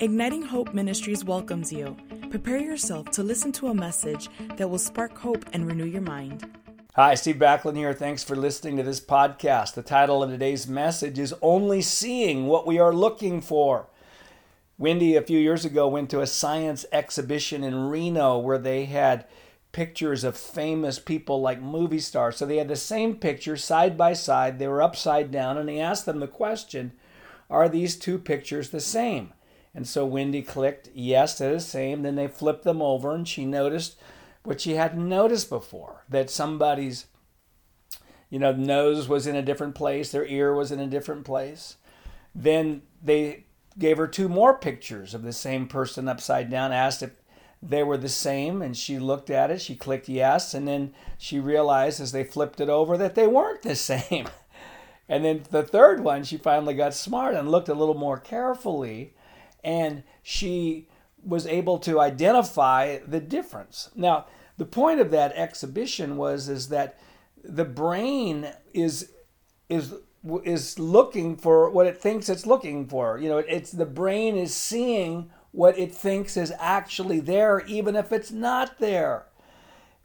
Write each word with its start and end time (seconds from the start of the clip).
Igniting 0.00 0.40
Hope 0.40 0.72
Ministries 0.72 1.26
welcomes 1.26 1.70
you. 1.70 1.94
Prepare 2.30 2.56
yourself 2.56 3.10
to 3.10 3.22
listen 3.22 3.52
to 3.52 3.68
a 3.68 3.74
message 3.74 4.30
that 4.56 4.70
will 4.70 4.78
spark 4.78 5.18
hope 5.18 5.44
and 5.52 5.66
renew 5.66 5.84
your 5.84 6.00
mind. 6.00 6.48
Hi, 6.96 7.14
Steve 7.14 7.36
Backlund 7.36 7.76
here. 7.76 7.92
Thanks 7.92 8.24
for 8.24 8.34
listening 8.34 8.78
to 8.78 8.82
this 8.82 8.98
podcast. 8.98 9.74
The 9.74 9.82
title 9.82 10.22
of 10.22 10.30
today's 10.30 10.66
message 10.66 11.18
is 11.18 11.34
Only 11.42 11.82
Seeing 11.82 12.46
What 12.46 12.66
We 12.66 12.78
Are 12.78 12.94
Looking 12.94 13.42
For. 13.42 13.88
Wendy, 14.78 15.16
a 15.16 15.22
few 15.22 15.38
years 15.38 15.66
ago, 15.66 15.86
went 15.86 16.08
to 16.12 16.22
a 16.22 16.26
science 16.26 16.86
exhibition 16.92 17.62
in 17.62 17.90
Reno 17.90 18.38
where 18.38 18.56
they 18.56 18.86
had 18.86 19.26
pictures 19.70 20.24
of 20.24 20.34
famous 20.34 20.98
people 20.98 21.42
like 21.42 21.60
movie 21.60 22.00
stars. 22.00 22.38
So 22.38 22.46
they 22.46 22.56
had 22.56 22.68
the 22.68 22.76
same 22.76 23.16
picture 23.16 23.58
side 23.58 23.98
by 23.98 24.14
side. 24.14 24.58
They 24.58 24.66
were 24.66 24.80
upside 24.80 25.30
down, 25.30 25.58
and 25.58 25.68
he 25.68 25.78
asked 25.78 26.06
them 26.06 26.20
the 26.20 26.26
question 26.26 26.92
Are 27.50 27.68
these 27.68 27.96
two 27.96 28.18
pictures 28.18 28.70
the 28.70 28.80
same? 28.80 29.34
And 29.74 29.86
so 29.86 30.04
Wendy 30.04 30.42
clicked 30.42 30.90
yes, 30.94 31.38
they're 31.38 31.54
the 31.54 31.60
same. 31.60 32.02
Then 32.02 32.16
they 32.16 32.26
flipped 32.26 32.64
them 32.64 32.82
over, 32.82 33.14
and 33.14 33.26
she 33.26 33.44
noticed 33.44 33.96
what 34.42 34.60
she 34.60 34.74
hadn't 34.74 35.08
noticed 35.08 35.48
before 35.48 36.04
that 36.08 36.30
somebody's 36.30 37.06
you 38.28 38.38
know 38.38 38.52
nose 38.52 39.08
was 39.08 39.26
in 39.26 39.36
a 39.36 39.42
different 39.42 39.74
place 39.74 40.10
their 40.10 40.24
ear 40.24 40.54
was 40.54 40.72
in 40.72 40.80
a 40.80 40.86
different 40.86 41.24
place 41.24 41.76
then 42.34 42.82
they 43.02 43.44
gave 43.78 43.98
her 43.98 44.06
two 44.06 44.28
more 44.28 44.56
pictures 44.56 45.14
of 45.14 45.22
the 45.22 45.32
same 45.32 45.66
person 45.66 46.08
upside 46.08 46.48
down 46.50 46.72
asked 46.72 47.02
if 47.02 47.10
they 47.62 47.82
were 47.82 47.98
the 47.98 48.08
same 48.08 48.62
and 48.62 48.76
she 48.76 48.98
looked 48.98 49.28
at 49.28 49.50
it 49.50 49.60
she 49.60 49.76
clicked 49.76 50.08
yes 50.08 50.54
and 50.54 50.66
then 50.66 50.92
she 51.18 51.38
realized 51.38 52.00
as 52.00 52.12
they 52.12 52.24
flipped 52.24 52.60
it 52.60 52.70
over 52.70 52.96
that 52.96 53.14
they 53.14 53.26
weren't 53.26 53.62
the 53.62 53.74
same 53.76 54.26
and 55.08 55.24
then 55.24 55.42
the 55.50 55.62
third 55.62 56.02
one 56.02 56.24
she 56.24 56.36
finally 56.36 56.74
got 56.74 56.94
smart 56.94 57.34
and 57.34 57.50
looked 57.50 57.68
a 57.68 57.74
little 57.74 57.94
more 57.94 58.18
carefully 58.18 59.12
and 59.62 60.02
she 60.22 60.88
was 61.22 61.46
able 61.46 61.78
to 61.78 62.00
identify 62.00 62.98
the 63.06 63.20
difference. 63.20 63.90
Now, 63.94 64.26
the 64.56 64.64
point 64.64 65.00
of 65.00 65.10
that 65.10 65.32
exhibition 65.32 66.16
was 66.16 66.48
is 66.48 66.68
that 66.68 66.98
the 67.42 67.64
brain 67.64 68.52
is 68.74 69.12
is 69.68 69.94
is 70.44 70.78
looking 70.78 71.36
for 71.36 71.70
what 71.70 71.86
it 71.86 71.96
thinks 71.96 72.28
it's 72.28 72.46
looking 72.46 72.86
for. 72.86 73.18
You 73.18 73.28
know, 73.28 73.38
it's 73.38 73.72
the 73.72 73.86
brain 73.86 74.36
is 74.36 74.54
seeing 74.54 75.30
what 75.52 75.78
it 75.78 75.94
thinks 75.94 76.36
is 76.36 76.52
actually 76.58 77.20
there, 77.20 77.60
even 77.66 77.96
if 77.96 78.12
it's 78.12 78.30
not 78.30 78.78
there. 78.78 79.26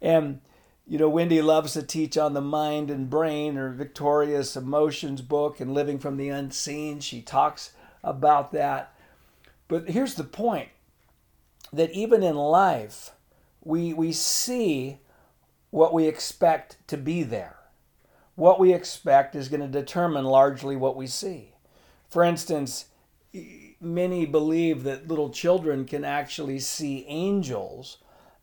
And 0.00 0.40
you 0.86 0.98
know, 0.98 1.08
Wendy 1.08 1.42
loves 1.42 1.72
to 1.72 1.82
teach 1.82 2.16
on 2.16 2.32
the 2.32 2.40
mind 2.40 2.90
and 2.90 3.10
brain, 3.10 3.58
or 3.58 3.70
Victorious 3.72 4.56
Emotions 4.56 5.20
book, 5.20 5.58
and 5.58 5.74
Living 5.74 5.98
from 5.98 6.16
the 6.16 6.28
Unseen. 6.28 7.00
She 7.00 7.22
talks 7.22 7.72
about 8.04 8.52
that. 8.52 8.94
But 9.68 9.88
here's 9.88 10.14
the 10.14 10.24
point 10.24 10.68
that 11.72 11.90
even 11.90 12.22
in 12.22 12.36
life, 12.36 13.12
we, 13.62 13.92
we 13.92 14.12
see 14.12 14.98
what 15.70 15.92
we 15.92 16.06
expect 16.06 16.78
to 16.88 16.96
be 16.96 17.22
there. 17.22 17.56
What 18.34 18.60
we 18.60 18.72
expect 18.72 19.34
is 19.34 19.48
going 19.48 19.60
to 19.60 19.66
determine 19.68 20.24
largely 20.24 20.76
what 20.76 20.96
we 20.96 21.06
see. 21.06 21.54
For 22.08 22.22
instance, 22.22 22.86
many 23.80 24.26
believe 24.26 24.84
that 24.84 25.08
little 25.08 25.30
children 25.30 25.84
can 25.84 26.04
actually 26.04 26.58
see 26.58 27.04
angels 27.08 27.98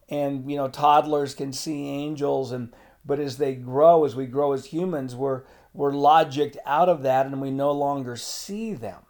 and 0.10 0.50
you 0.50 0.58
know 0.58 0.68
toddlers 0.68 1.34
can 1.34 1.52
see 1.52 1.88
angels 1.88 2.52
and 2.52 2.74
but 3.06 3.20
as 3.20 3.38
they 3.38 3.56
grow 3.56 4.06
as 4.06 4.16
we 4.16 4.26
grow 4.26 4.54
as 4.54 4.66
humans 4.66 5.16
we're 5.16 5.42
we're 5.74 5.92
logicked 5.92 6.58
out 6.66 6.90
of 6.90 7.02
that 7.02 7.26
and 7.26 7.42
we 7.42 7.50
no 7.50 7.72
longer 7.72 8.16
see 8.16 8.74
them 8.74 9.02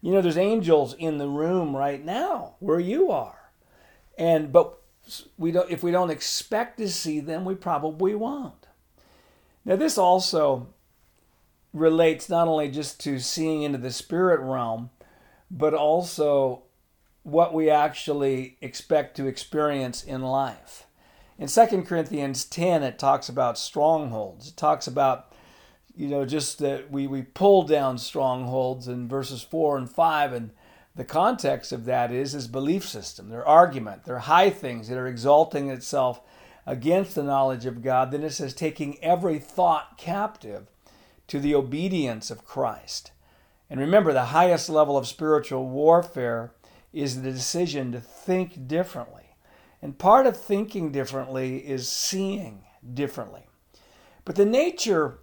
you 0.00 0.12
know 0.12 0.20
there's 0.20 0.38
angels 0.38 0.94
in 0.94 1.18
the 1.18 1.28
room 1.28 1.76
right 1.76 2.04
now 2.04 2.54
where 2.60 2.80
you 2.80 3.10
are 3.10 3.50
and 4.18 4.52
but 4.52 4.78
we 5.36 5.50
don't 5.50 5.70
if 5.70 5.82
we 5.82 5.90
don't 5.90 6.10
expect 6.10 6.78
to 6.78 6.88
see 6.88 7.20
them, 7.20 7.44
we 7.44 7.54
probably 7.54 8.14
won't. 8.14 8.66
Now 9.64 9.76
this 9.76 9.96
also 9.96 10.68
relates 11.72 12.28
not 12.28 12.48
only 12.48 12.70
just 12.70 13.00
to 13.00 13.18
seeing 13.18 13.62
into 13.62 13.78
the 13.78 13.90
spirit 13.90 14.40
realm, 14.40 14.90
but 15.50 15.74
also 15.74 16.62
what 17.22 17.52
we 17.52 17.70
actually 17.70 18.56
expect 18.60 19.16
to 19.16 19.26
experience 19.26 20.02
in 20.02 20.22
life. 20.22 20.86
In 21.38 21.46
2 21.46 21.82
Corinthians 21.82 22.44
10, 22.44 22.82
it 22.82 22.98
talks 22.98 23.28
about 23.28 23.58
strongholds. 23.58 24.48
It 24.48 24.56
talks 24.56 24.86
about, 24.86 25.27
you 25.98 26.06
know, 26.06 26.24
just 26.24 26.60
that 26.60 26.92
we, 26.92 27.08
we 27.08 27.22
pull 27.22 27.64
down 27.64 27.98
strongholds 27.98 28.86
in 28.86 29.08
verses 29.08 29.42
4 29.42 29.76
and 29.76 29.90
5, 29.90 30.32
and 30.32 30.50
the 30.94 31.04
context 31.04 31.72
of 31.72 31.86
that 31.86 32.12
is 32.12 32.32
his 32.32 32.46
belief 32.46 32.86
system, 32.86 33.30
their 33.30 33.44
argument, 33.44 34.04
their 34.04 34.20
high 34.20 34.48
things 34.48 34.88
that 34.88 34.96
are 34.96 35.08
exalting 35.08 35.70
itself 35.70 36.20
against 36.64 37.16
the 37.16 37.24
knowledge 37.24 37.66
of 37.66 37.82
God. 37.82 38.12
Then 38.12 38.22
it 38.22 38.30
says, 38.30 38.54
taking 38.54 39.02
every 39.02 39.40
thought 39.40 39.98
captive 39.98 40.68
to 41.26 41.40
the 41.40 41.56
obedience 41.56 42.30
of 42.30 42.44
Christ. 42.44 43.10
And 43.68 43.80
remember, 43.80 44.12
the 44.12 44.26
highest 44.26 44.70
level 44.70 44.96
of 44.96 45.08
spiritual 45.08 45.68
warfare 45.68 46.52
is 46.92 47.22
the 47.22 47.32
decision 47.32 47.90
to 47.90 48.00
think 48.00 48.68
differently. 48.68 49.34
And 49.82 49.98
part 49.98 50.28
of 50.28 50.36
thinking 50.36 50.92
differently 50.92 51.58
is 51.58 51.88
seeing 51.88 52.62
differently. 52.94 53.48
But 54.24 54.36
the 54.36 54.46
nature 54.46 55.18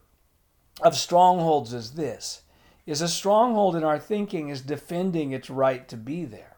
of 0.82 0.96
strongholds 0.96 1.74
is 1.74 1.92
this 1.92 2.42
is 2.86 3.02
a 3.02 3.08
stronghold 3.08 3.76
in 3.76 3.84
our 3.84 3.98
thinking 3.98 4.50
is 4.50 4.62
defending 4.62 5.32
its 5.32 5.50
right 5.50 5.88
to 5.88 5.98
be 5.98 6.24
there. 6.24 6.56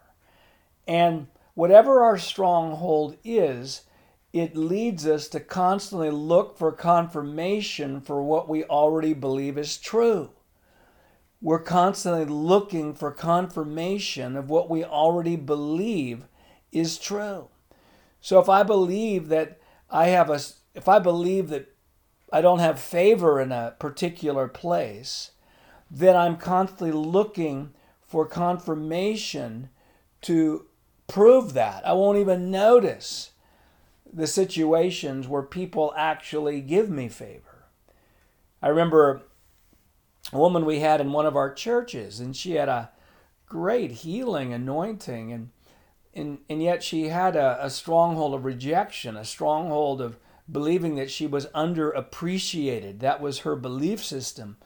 And 0.85 1.27
whatever 1.53 2.01
our 2.01 2.17
stronghold 2.17 3.17
is, 3.23 3.83
it 4.33 4.55
leads 4.55 5.07
us 5.07 5.27
to 5.29 5.39
constantly 5.39 6.09
look 6.09 6.57
for 6.57 6.71
confirmation 6.71 8.01
for 8.01 8.21
what 8.21 8.49
we 8.49 8.63
already 8.65 9.13
believe 9.13 9.57
is 9.57 9.77
true. 9.77 10.31
We're 11.41 11.59
constantly 11.59 12.25
looking 12.25 12.93
for 12.93 13.11
confirmation 13.11 14.35
of 14.35 14.49
what 14.49 14.69
we 14.69 14.83
already 14.83 15.35
believe 15.35 16.25
is 16.71 16.97
true. 16.97 17.47
So 18.19 18.39
if 18.39 18.49
I 18.49 18.63
believe 18.63 19.29
that 19.29 19.59
I 19.89 20.07
have 20.07 20.29
a 20.29 20.39
if 20.73 20.87
I 20.87 20.99
believe 20.99 21.49
that 21.49 21.73
I 22.31 22.41
don't 22.41 22.59
have 22.59 22.79
favor 22.79 23.39
in 23.39 23.51
a 23.51 23.75
particular 23.79 24.47
place, 24.47 25.31
then 25.89 26.15
I'm 26.15 26.37
constantly 26.37 26.91
looking 26.91 27.73
for 28.01 28.25
confirmation 28.25 29.69
to 30.21 30.65
prove 31.07 31.53
that. 31.53 31.85
I 31.87 31.93
won't 31.93 32.17
even 32.17 32.51
notice 32.51 33.31
the 34.11 34.27
situations 34.27 35.27
where 35.27 35.43
people 35.43 35.93
actually 35.95 36.61
give 36.61 36.89
me 36.89 37.07
favor. 37.07 37.65
I 38.61 38.69
remember 38.69 39.21
a 40.33 40.37
woman 40.37 40.65
we 40.65 40.79
had 40.79 40.99
in 40.99 41.11
one 41.11 41.25
of 41.25 41.35
our 41.35 41.53
churches, 41.53 42.19
and 42.19 42.35
she 42.35 42.53
had 42.53 42.69
a 42.69 42.89
great 43.45 43.91
healing 43.91 44.53
anointing, 44.53 45.31
and 45.31 45.49
and, 46.13 46.39
and 46.49 46.63
yet 46.63 46.81
she 46.81 47.09
had 47.09 47.35
a, 47.35 47.63
a 47.63 47.69
stronghold 47.69 48.33
of 48.33 48.43
rejection, 48.43 49.15
a 49.15 49.23
stronghold 49.23 50.01
of 50.01 50.17
believing 50.51 50.95
that 50.95 51.11
she 51.11 51.27
was 51.27 51.47
underappreciated. 51.47 52.99
That 52.99 53.21
was 53.21 53.39
her 53.39 53.55
belief 53.55 54.03
system. 54.03 54.57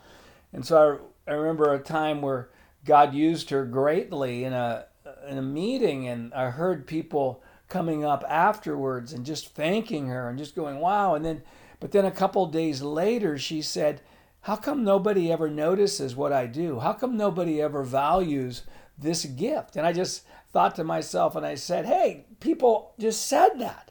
And 0.54 0.66
so 0.66 1.00
I 1.28 1.32
I 1.32 1.34
remember 1.34 1.74
a 1.74 1.80
time 1.80 2.22
where 2.22 2.50
God 2.84 3.14
used 3.14 3.52
her 3.52 3.66
greatly 3.66 4.44
in 4.44 4.54
a 4.54 4.86
in 5.28 5.38
a 5.38 5.42
meeting, 5.42 6.08
and 6.08 6.34
I 6.34 6.50
heard 6.50 6.88
people 6.88 7.44
coming 7.70 8.04
up 8.04 8.24
afterwards 8.28 9.14
and 9.14 9.26
just 9.26 9.56
thanking 9.56 10.08
her 10.08 10.30
and 10.30 10.38
just 10.38 10.56
going, 10.56 10.80
"Wow!" 10.80 11.16
And 11.16 11.24
then, 11.24 11.44
but 11.80 11.92
then 11.92 12.06
a 12.06 12.12
couple 12.12 12.46
days 12.48 12.82
later, 12.82 13.38
she 13.38 13.62
said, 13.62 14.02
"How 14.42 14.56
come 14.56 14.84
nobody 14.84 15.32
ever 15.32 15.50
notices 15.50 16.16
what 16.16 16.34
I 16.34 16.48
do? 16.48 16.80
How 16.80 16.94
come 16.94 17.18
nobody 17.18 17.62
ever 17.62 17.84
values 17.84 18.64
this 18.98 19.26
gift?" 19.26 19.76
And 19.76 19.86
I 19.86 19.94
just 19.94 20.24
thought 20.52 20.76
to 20.76 20.84
myself, 20.84 21.36
and 21.36 21.46
I 21.46 21.56
said, 21.56 21.86
"Hey, 21.86 22.26
people 22.40 22.94
just 23.00 23.26
said 23.28 23.60
that." 23.60 23.91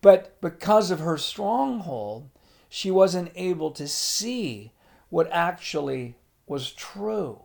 But 0.00 0.40
because 0.40 0.90
of 0.90 1.00
her 1.00 1.18
stronghold, 1.18 2.30
she 2.68 2.90
wasn't 2.90 3.32
able 3.34 3.70
to 3.72 3.88
see 3.88 4.72
what 5.08 5.28
actually 5.32 6.16
was 6.46 6.72
true. 6.72 7.40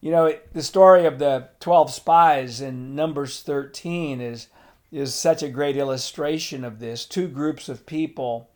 You 0.00 0.10
know, 0.10 0.34
the 0.52 0.62
story 0.62 1.04
of 1.04 1.18
the 1.18 1.48
12 1.60 1.90
spies 1.92 2.60
in 2.60 2.94
Numbers 2.94 3.42
13 3.42 4.20
is, 4.20 4.48
is 4.90 5.14
such 5.14 5.42
a 5.42 5.48
great 5.48 5.76
illustration 5.76 6.64
of 6.64 6.78
this. 6.78 7.04
Two 7.04 7.28
groups 7.28 7.68
of 7.68 7.84
people 7.84 8.50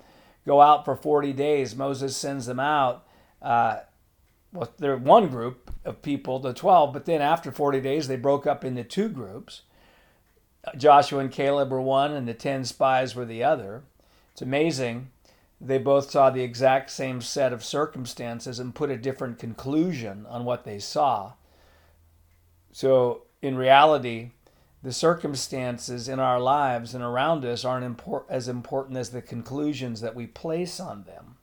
go 0.47 0.61
out 0.61 0.85
for 0.85 0.97
40 0.97 1.33
days. 1.35 1.77
Moses 1.77 2.17
sends 2.17 2.47
them 2.47 2.61
out. 2.61 3.07
Uh, 3.43 3.81
well, 4.53 4.73
they're 4.79 4.97
one 4.97 5.29
group 5.29 5.71
of 5.85 6.01
people, 6.01 6.39
the 6.39 6.55
12, 6.55 6.93
but 6.93 7.05
then 7.05 7.21
after 7.21 7.53
40 7.53 7.81
days, 7.81 8.09
they 8.09 8.17
broke 8.17 8.47
up 8.47 8.65
into 8.65 8.85
two 8.85 9.09
groups. 9.09 9.63
Joshua 10.77 11.21
and 11.21 11.31
Caleb 11.31 11.71
were 11.71 11.81
one, 11.81 12.13
and 12.13 12.27
the 12.27 12.35
10 12.35 12.65
spies 12.65 13.15
were 13.15 13.25
the 13.25 13.45
other. 13.45 13.83
It's 14.33 14.43
amazing 14.43 15.11
they 15.61 15.79
both 15.79 16.11
saw 16.11 16.31
the 16.31 16.43
exact 16.43 16.91
same 16.91 17.21
set 17.21 17.53
of 17.53 17.65
circumstances 17.65 18.59
and 18.59 18.75
put 18.75 18.91
a 18.91 18.97
different 18.97 19.39
conclusion 19.39 20.27
on 20.29 20.45
what 20.45 20.65
they 20.65 20.79
saw. 20.79 21.33
So, 22.73 23.23
in 23.41 23.57
reality, 23.57 24.31
the 24.83 24.93
circumstances 24.93 26.09
in 26.09 26.21
our 26.21 26.39
lives 26.39 26.95
and 26.95 27.03
around 27.03 27.45
us 27.45 27.65
aren't 27.65 27.85
import- 27.85 28.27
as 28.29 28.49
important 28.49 28.99
as 28.99 29.11
the 29.11 29.23
conclusions 29.23 30.01
that 30.03 30.15
we 30.15 30.27
place 30.27 30.79
on 30.79 31.05
them. 31.05 31.37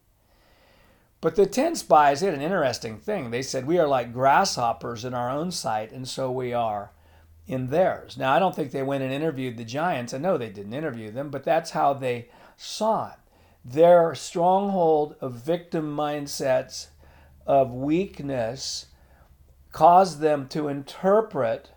But 1.19 1.35
the 1.35 1.45
10 1.45 1.75
spies 1.75 2.19
did 2.19 2.33
an 2.33 2.41
interesting 2.41 2.97
thing. 2.97 3.31
They 3.31 3.43
said, 3.43 3.65
We 3.65 3.79
are 3.79 3.87
like 3.87 4.13
grasshoppers 4.13 5.05
in 5.05 5.13
our 5.13 5.29
own 5.29 5.51
sight, 5.51 5.91
and 5.91 6.07
so 6.07 6.31
we 6.31 6.53
are 6.53 6.91
in 7.51 7.67
theirs. 7.67 8.17
Now, 8.17 8.33
I 8.33 8.39
don't 8.39 8.55
think 8.55 8.71
they 8.71 8.81
went 8.81 9.03
and 9.03 9.11
interviewed 9.11 9.57
the 9.57 9.65
giants. 9.65 10.13
I 10.13 10.17
know 10.19 10.37
they 10.37 10.49
didn't 10.49 10.73
interview 10.73 11.11
them, 11.11 11.29
but 11.29 11.43
that's 11.43 11.71
how 11.71 11.93
they 11.93 12.29
saw 12.55 13.09
it. 13.09 13.17
Their 13.65 14.15
stronghold 14.15 15.15
of 15.19 15.33
victim 15.33 15.95
mindsets, 15.95 16.87
of 17.45 17.71
weakness, 17.71 18.87
caused 19.71 20.19
them 20.21 20.47
to 20.47 20.69
interpret 20.69 21.71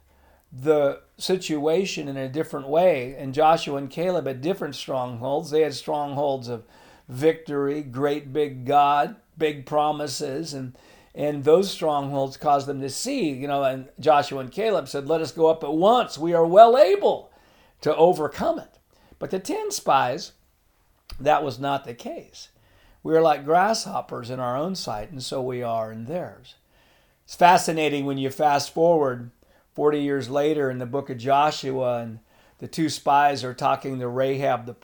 the 0.52 1.00
situation 1.18 2.06
in 2.06 2.16
a 2.16 2.28
different 2.28 2.68
way. 2.68 3.14
And 3.18 3.34
Joshua 3.34 3.76
and 3.76 3.90
Caleb 3.90 4.26
had 4.26 4.40
different 4.40 4.76
strongholds. 4.76 5.50
They 5.50 5.62
had 5.62 5.74
strongholds 5.74 6.48
of 6.48 6.64
victory, 7.08 7.82
great 7.82 8.32
big 8.32 8.64
God, 8.64 9.16
big 9.36 9.66
promises, 9.66 10.54
and 10.54 10.76
and 11.14 11.44
those 11.44 11.70
strongholds 11.70 12.36
caused 12.36 12.66
them 12.66 12.80
to 12.80 12.90
see, 12.90 13.30
you 13.30 13.46
know, 13.46 13.62
and 13.62 13.88
Joshua 14.00 14.40
and 14.40 14.50
Caleb 14.50 14.88
said, 14.88 15.06
Let 15.06 15.20
us 15.20 15.30
go 15.30 15.46
up 15.46 15.62
at 15.62 15.72
once. 15.72 16.18
We 16.18 16.34
are 16.34 16.46
well 16.46 16.76
able 16.76 17.30
to 17.82 17.94
overcome 17.94 18.58
it. 18.58 18.78
But 19.18 19.30
the 19.30 19.38
10 19.38 19.70
spies, 19.70 20.32
that 21.20 21.44
was 21.44 21.60
not 21.60 21.84
the 21.84 21.94
case. 21.94 22.48
We 23.02 23.14
are 23.14 23.22
like 23.22 23.44
grasshoppers 23.44 24.30
in 24.30 24.40
our 24.40 24.56
own 24.56 24.74
sight, 24.74 25.10
and 25.10 25.22
so 25.22 25.40
we 25.40 25.62
are 25.62 25.92
in 25.92 26.06
theirs. 26.06 26.54
It's 27.24 27.36
fascinating 27.36 28.06
when 28.06 28.18
you 28.18 28.30
fast 28.30 28.74
forward 28.74 29.30
40 29.74 30.00
years 30.00 30.28
later 30.28 30.70
in 30.70 30.78
the 30.78 30.86
book 30.86 31.10
of 31.10 31.18
Joshua, 31.18 32.00
and 32.00 32.18
the 32.58 32.66
two 32.66 32.88
spies 32.88 33.44
are 33.44 33.54
talking 33.54 33.98
to 33.98 34.08
Rahab, 34.08 34.66
the, 34.66 34.76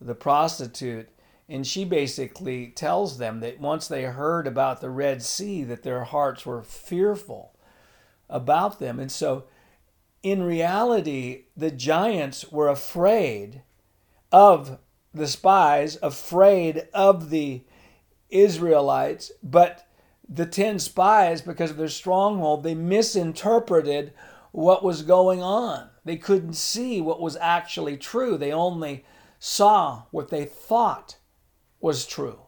the 0.00 0.14
prostitute, 0.14 1.08
and 1.48 1.66
she 1.66 1.84
basically 1.84 2.68
tells 2.68 3.18
them 3.18 3.40
that 3.40 3.60
once 3.60 3.86
they 3.86 4.04
heard 4.04 4.46
about 4.46 4.80
the 4.80 4.90
Red 4.90 5.22
Sea, 5.22 5.62
that 5.64 5.82
their 5.82 6.04
hearts 6.04 6.46
were 6.46 6.62
fearful 6.62 7.54
about 8.30 8.78
them. 8.78 8.98
And 8.98 9.12
so, 9.12 9.44
in 10.22 10.42
reality, 10.42 11.44
the 11.56 11.70
giants 11.70 12.50
were 12.50 12.68
afraid 12.68 13.62
of 14.32 14.78
the 15.12 15.26
spies, 15.26 15.98
afraid 16.02 16.88
of 16.94 17.28
the 17.28 17.62
Israelites, 18.30 19.30
but 19.42 19.86
the 20.26 20.46
10 20.46 20.78
spies, 20.78 21.42
because 21.42 21.70
of 21.70 21.76
their 21.76 21.88
stronghold, 21.88 22.62
they 22.62 22.74
misinterpreted 22.74 24.14
what 24.52 24.82
was 24.82 25.02
going 25.02 25.42
on. 25.42 25.90
They 26.04 26.16
couldn't 26.16 26.54
see 26.54 27.02
what 27.02 27.20
was 27.20 27.36
actually 27.36 27.98
true. 27.98 28.38
They 28.38 28.52
only 28.52 29.04
saw 29.38 30.04
what 30.10 30.30
they 30.30 30.46
thought 30.46 31.18
was 31.84 32.06
true. 32.06 32.38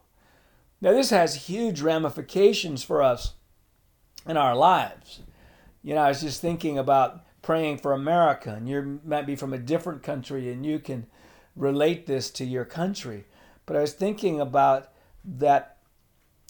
Now, 0.81 0.93
this 0.93 1.11
has 1.11 1.45
huge 1.45 1.79
ramifications 1.81 2.83
for 2.83 3.03
us 3.03 3.35
in 4.27 4.35
our 4.35 4.55
lives. 4.55 5.19
You 5.83 5.93
know, 5.93 6.01
I 6.01 6.07
was 6.07 6.21
just 6.21 6.41
thinking 6.41 6.79
about 6.79 7.21
praying 7.43 7.77
for 7.77 7.93
America, 7.93 8.49
and 8.49 8.67
you 8.67 8.99
might 9.05 9.27
be 9.27 9.35
from 9.35 9.53
a 9.53 9.59
different 9.59 10.01
country 10.01 10.51
and 10.51 10.65
you 10.65 10.79
can 10.79 11.05
relate 11.55 12.07
this 12.07 12.31
to 12.31 12.45
your 12.45 12.65
country. 12.65 13.25
But 13.67 13.75
I 13.75 13.81
was 13.81 13.93
thinking 13.93 14.41
about 14.41 14.89
that 15.23 15.77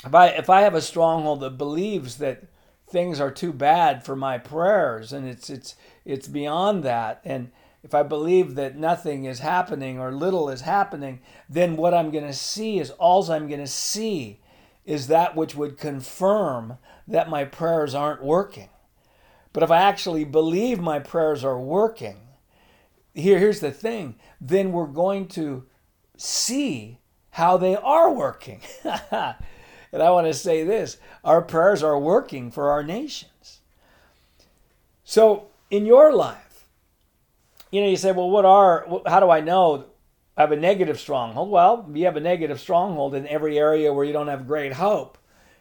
if 0.05 0.15
I 0.15 0.27
if 0.27 0.49
I 0.49 0.61
have 0.61 0.75
a 0.75 0.81
stronghold 0.81 1.41
that 1.41 1.57
believes 1.57 2.19
that 2.19 2.45
things 2.89 3.19
are 3.19 3.31
too 3.31 3.51
bad 3.51 4.05
for 4.05 4.15
my 4.15 4.37
prayers 4.37 5.11
and 5.11 5.27
it's 5.27 5.49
it's 5.49 5.75
it's 6.05 6.27
beyond 6.29 6.83
that 6.83 7.19
and 7.25 7.51
if 7.87 7.95
I 7.95 8.03
believe 8.03 8.55
that 8.55 8.75
nothing 8.75 9.23
is 9.23 9.39
happening 9.39 9.97
or 9.97 10.11
little 10.11 10.49
is 10.49 10.61
happening, 10.61 11.21
then 11.49 11.77
what 11.77 11.93
I'm 11.93 12.11
going 12.11 12.27
to 12.27 12.33
see 12.33 12.79
is 12.79 12.91
all 12.91 13.31
I'm 13.31 13.47
going 13.47 13.61
to 13.61 13.67
see 13.67 14.41
is 14.85 15.07
that 15.07 15.37
which 15.37 15.55
would 15.55 15.77
confirm 15.77 16.79
that 17.07 17.29
my 17.29 17.45
prayers 17.45 17.95
aren't 17.95 18.21
working. 18.21 18.67
But 19.53 19.63
if 19.63 19.71
I 19.71 19.77
actually 19.77 20.25
believe 20.25 20.81
my 20.81 20.99
prayers 20.99 21.45
are 21.45 21.59
working, 21.59 22.17
here, 23.13 23.39
here's 23.39 23.61
the 23.61 23.71
thing 23.71 24.15
then 24.41 24.73
we're 24.73 24.85
going 24.85 25.29
to 25.29 25.65
see 26.17 26.99
how 27.31 27.55
they 27.55 27.77
are 27.77 28.11
working. 28.11 28.59
and 28.83 30.03
I 30.03 30.09
want 30.11 30.27
to 30.27 30.33
say 30.33 30.65
this 30.65 30.97
our 31.23 31.41
prayers 31.41 31.83
are 31.83 31.97
working 31.97 32.51
for 32.51 32.69
our 32.69 32.83
nations. 32.83 33.61
So, 35.05 35.47
in 35.71 35.85
your 35.85 36.13
life, 36.13 36.46
you 37.71 37.81
know, 37.81 37.87
you 37.87 37.97
say, 37.97 38.11
well, 38.11 38.29
what 38.29 38.45
are, 38.45 38.87
how 39.05 39.19
do 39.19 39.29
I 39.29 39.41
know 39.41 39.85
I 40.35 40.41
have 40.41 40.51
a 40.51 40.55
negative 40.55 40.99
stronghold? 40.99 41.49
Well, 41.49 41.89
you 41.93 42.05
have 42.05 42.17
a 42.17 42.21
negative 42.21 42.59
stronghold 42.59 43.15
in 43.15 43.27
every 43.27 43.57
area 43.57 43.91
where 43.91 44.05
you 44.05 44.13
don't 44.13 44.27
have 44.27 44.47
great 44.47 44.73
hope 44.73 45.17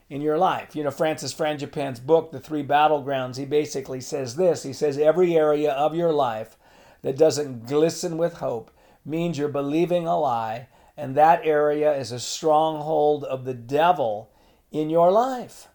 in 0.08 0.20
your 0.20 0.38
life. 0.38 0.76
You 0.76 0.84
know, 0.84 0.90
Francis 0.90 1.34
Frangipane's 1.34 1.98
book, 1.98 2.30
The 2.30 2.40
Three 2.40 2.62
Battlegrounds, 2.62 3.36
he 3.36 3.44
basically 3.44 4.00
says 4.00 4.36
this. 4.36 4.62
He 4.62 4.72
says, 4.72 4.98
every 4.98 5.36
area 5.36 5.72
of 5.72 5.94
your 5.94 6.12
life 6.12 6.56
that 7.02 7.16
doesn't 7.16 7.66
glisten 7.66 8.16
with 8.16 8.34
hope 8.34 8.70
means 9.04 9.38
you're 9.38 9.48
believing 9.48 10.06
a 10.06 10.18
lie, 10.18 10.68
and 10.96 11.14
that 11.14 11.40
area 11.44 11.92
is 11.92 12.12
a 12.12 12.20
stronghold 12.20 13.24
of 13.24 13.44
the 13.44 13.54
devil 13.54 14.30
in 14.70 14.90
your 14.90 15.10
life. 15.10 15.68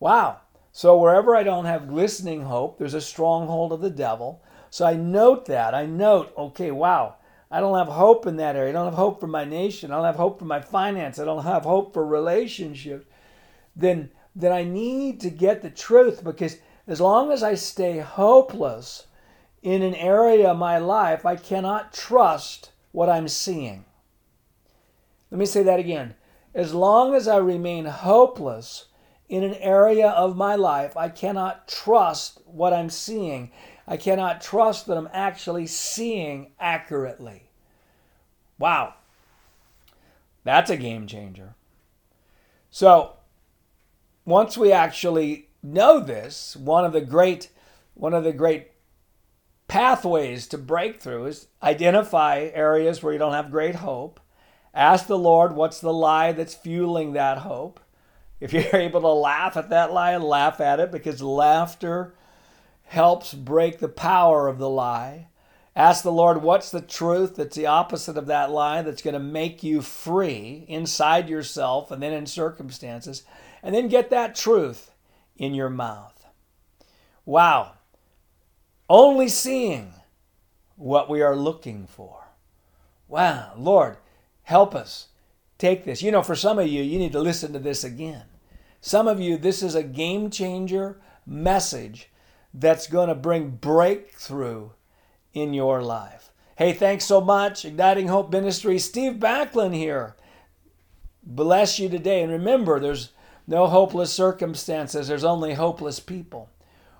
Wow. 0.00 0.40
So 0.72 0.96
wherever 0.98 1.34
I 1.34 1.42
don't 1.42 1.64
have 1.64 1.88
glistening 1.88 2.42
hope, 2.42 2.78
there's 2.78 2.94
a 2.94 3.00
stronghold 3.00 3.72
of 3.72 3.80
the 3.80 3.90
devil. 3.90 4.42
So 4.70 4.84
I 4.86 4.94
note 4.94 5.46
that. 5.46 5.74
I 5.74 5.86
note, 5.86 6.32
okay, 6.36 6.70
wow, 6.70 7.16
I 7.50 7.60
don't 7.60 7.78
have 7.78 7.88
hope 7.88 8.26
in 8.26 8.36
that 8.36 8.56
area. 8.56 8.70
I 8.70 8.72
don't 8.72 8.86
have 8.86 8.94
hope 8.94 9.20
for 9.20 9.26
my 9.26 9.44
nation. 9.44 9.90
I 9.90 9.96
don't 9.96 10.04
have 10.04 10.16
hope 10.16 10.38
for 10.38 10.44
my 10.44 10.60
finance. 10.60 11.18
I 11.18 11.24
don't 11.24 11.44
have 11.44 11.62
hope 11.62 11.92
for 11.94 12.04
relationships. 12.04 13.06
Then, 13.74 14.10
then 14.34 14.52
I 14.52 14.64
need 14.64 15.20
to 15.20 15.30
get 15.30 15.62
the 15.62 15.70
truth 15.70 16.24
because 16.24 16.58
as 16.86 17.00
long 17.00 17.32
as 17.32 17.42
I 17.42 17.54
stay 17.54 17.98
hopeless 17.98 19.06
in 19.62 19.82
an 19.82 19.94
area 19.94 20.50
of 20.50 20.58
my 20.58 20.78
life, 20.78 21.26
I 21.26 21.36
cannot 21.36 21.92
trust 21.92 22.70
what 22.92 23.08
I'm 23.08 23.28
seeing. 23.28 23.84
Let 25.30 25.38
me 25.38 25.46
say 25.46 25.62
that 25.64 25.80
again. 25.80 26.14
As 26.54 26.72
long 26.72 27.14
as 27.14 27.28
I 27.28 27.36
remain 27.36 27.84
hopeless 27.84 28.86
in 29.28 29.42
an 29.42 29.54
area 29.54 30.08
of 30.08 30.36
my 30.36 30.54
life, 30.54 30.96
I 30.96 31.08
cannot 31.08 31.68
trust 31.68 32.40
what 32.46 32.72
I'm 32.72 32.90
seeing. 32.90 33.50
I 33.88 33.96
cannot 33.96 34.40
trust 34.40 34.86
that 34.86 34.96
I'm 34.96 35.08
actually 35.12 35.66
seeing 35.66 36.52
accurately. 36.58 37.50
Wow. 38.58 38.94
That's 40.44 40.70
a 40.70 40.76
game 40.76 41.06
changer. 41.06 41.54
So, 42.70 43.14
once 44.24 44.56
we 44.56 44.72
actually 44.72 45.48
know 45.62 46.00
this, 46.00 46.56
one 46.56 46.84
of 46.84 46.92
the 46.92 47.00
great 47.00 47.50
one 47.94 48.12
of 48.12 48.24
the 48.24 48.32
great 48.32 48.72
pathways 49.68 50.46
to 50.48 50.58
breakthrough 50.58 51.24
is 51.24 51.48
identify 51.62 52.50
areas 52.52 53.02
where 53.02 53.12
you 53.12 53.18
don't 53.18 53.32
have 53.32 53.50
great 53.50 53.76
hope. 53.76 54.20
Ask 54.74 55.06
the 55.06 55.18
Lord 55.18 55.52
what's 55.52 55.80
the 55.80 55.92
lie 55.92 56.32
that's 56.32 56.54
fueling 56.54 57.14
that 57.14 57.38
hope. 57.38 57.80
If 58.38 58.52
you're 58.52 58.64
able 58.76 59.00
to 59.00 59.08
laugh 59.08 59.56
at 59.56 59.70
that 59.70 59.92
lie, 59.92 60.16
laugh 60.18 60.60
at 60.60 60.80
it 60.80 60.92
because 60.92 61.22
laughter 61.22 62.14
helps 62.86 63.34
break 63.34 63.78
the 63.78 63.88
power 63.88 64.48
of 64.48 64.58
the 64.58 64.68
lie. 64.68 65.28
Ask 65.74 66.02
the 66.02 66.12
Lord, 66.12 66.42
what's 66.42 66.70
the 66.70 66.80
truth 66.80 67.36
that's 67.36 67.56
the 67.56 67.66
opposite 67.66 68.16
of 68.16 68.26
that 68.26 68.50
lie 68.50 68.80
that's 68.80 69.02
going 69.02 69.14
to 69.14 69.20
make 69.20 69.62
you 69.62 69.82
free 69.82 70.64
inside 70.68 71.28
yourself 71.28 71.90
and 71.90 72.02
then 72.02 72.12
in 72.12 72.26
circumstances, 72.26 73.24
and 73.62 73.74
then 73.74 73.88
get 73.88 74.08
that 74.10 74.34
truth 74.34 74.92
in 75.36 75.52
your 75.52 75.68
mouth. 75.68 76.26
Wow. 77.26 77.72
Only 78.88 79.28
seeing 79.28 79.92
what 80.76 81.10
we 81.10 81.20
are 81.20 81.36
looking 81.36 81.86
for. 81.86 82.28
Wow. 83.08 83.52
Lord, 83.58 83.98
help 84.44 84.74
us 84.74 85.08
take 85.58 85.84
this. 85.84 86.02
You 86.02 86.12
know, 86.12 86.22
for 86.22 86.36
some 86.36 86.58
of 86.58 86.68
you, 86.68 86.82
you 86.82 86.98
need 86.98 87.12
to 87.12 87.20
listen 87.20 87.52
to 87.52 87.58
this 87.58 87.84
again. 87.84 88.24
Some 88.80 89.08
of 89.08 89.20
you, 89.20 89.36
this 89.36 89.62
is 89.62 89.74
a 89.74 89.82
game 89.82 90.30
changer 90.30 91.00
message 91.26 92.08
that's 92.54 92.86
going 92.86 93.08
to 93.08 93.14
bring 93.14 93.50
breakthrough 93.50 94.70
in 95.32 95.54
your 95.54 95.82
life. 95.82 96.30
Hey, 96.56 96.72
thanks 96.72 97.04
so 97.04 97.20
much. 97.20 97.64
Igniting 97.64 98.08
Hope 98.08 98.30
Ministry, 98.30 98.78
Steve 98.78 99.14
Backlund 99.14 99.74
here. 99.74 100.16
Bless 101.22 101.78
you 101.78 101.88
today. 101.88 102.22
And 102.22 102.32
remember, 102.32 102.80
there's 102.80 103.10
no 103.46 103.66
hopeless 103.66 104.12
circumstances, 104.12 105.08
there's 105.08 105.24
only 105.24 105.54
hopeless 105.54 106.00
people. 106.00 106.50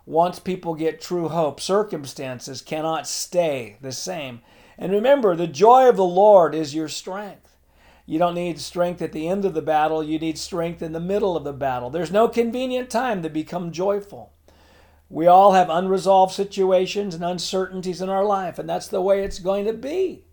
Once 0.05 0.38
people 0.38 0.75
get 0.75 1.00
true 1.00 1.29
hope, 1.29 1.61
circumstances 1.61 2.62
cannot 2.62 3.09
stay 3.09 3.76
the 3.81 3.91
same. 3.91 4.41
And 4.79 4.93
remember, 4.93 5.35
the 5.35 5.49
joy 5.49 5.88
of 5.88 5.97
the 5.97 6.05
Lord 6.05 6.55
is 6.55 6.75
your 6.75 6.88
strength. 6.88 7.57
You 8.05 8.21
don't 8.21 8.37
need 8.37 8.61
strength 8.61 9.03
at 9.03 9.11
the 9.11 9.26
end 9.26 9.45
of 9.45 9.55
the 9.55 9.62
battle, 9.62 10.05
you 10.05 10.21
need 10.21 10.38
strength 10.38 10.81
in 10.81 10.93
the 10.93 11.00
middle 11.00 11.37
of 11.37 11.43
the 11.43 11.53
battle. 11.53 11.91
There's 11.91 12.12
no 12.12 12.29
convenient 12.29 12.88
time 12.88 13.23
to 13.23 13.29
become 13.29 13.73
joyful. 13.73 14.33
We 15.09 15.27
all 15.27 15.53
have 15.53 15.71
unresolved 15.71 16.35
situations 16.35 17.15
and 17.15 17.25
uncertainties 17.25 18.03
in 18.03 18.09
our 18.09 18.25
life, 18.25 18.59
and 18.59 18.69
that's 18.69 18.89
the 18.89 19.01
way 19.01 19.23
it's 19.23 19.39
going 19.39 19.65
to 19.67 19.73
be 19.73 20.25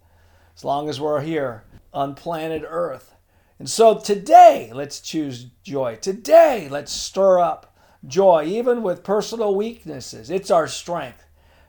as 0.55 0.63
long 0.63 0.89
as 0.89 0.99
we're 0.99 1.21
here 1.21 1.63
on 1.93 2.15
planet 2.15 2.63
Earth. 2.67 3.15
And 3.59 3.69
so 3.69 3.99
today, 3.99 4.71
let's 4.73 4.99
choose 4.99 5.45
joy. 5.63 5.97
Today, 6.01 6.67
let's 6.69 6.91
stir 6.91 7.39
up 7.39 7.77
joy, 8.05 8.45
even 8.45 8.81
with 8.81 9.03
personal 9.03 9.55
weaknesses. 9.55 10.29
It's 10.29 10.51
our 10.51 10.67
strength 10.67 11.23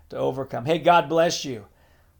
to 0.08 0.16
overcome. 0.16 0.64
Hey, 0.64 0.78
God 0.78 1.08
bless 1.08 1.44
you. 1.44 1.66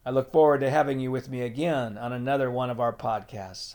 I 0.05 0.11
look 0.11 0.31
forward 0.31 0.61
to 0.61 0.71
having 0.71 1.00
you 1.00 1.11
with 1.11 1.31
me 1.31 1.41
again 1.41 1.97
on 1.97 2.12
another 2.12 2.50
one 2.50 2.69
of 2.69 2.79
our 2.79 2.93
podcasts. 2.93 3.75